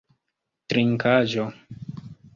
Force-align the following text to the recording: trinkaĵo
trinkaĵo 0.67 1.45